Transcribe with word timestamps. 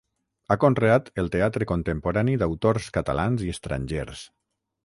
Ha 0.53 0.55
conreat 0.63 1.11
el 1.23 1.29
teatre 1.35 1.67
contemporani 1.73 2.35
d'autors 2.45 2.91
catalans 2.97 3.47
i 3.49 3.55
estrangers. 3.59 4.27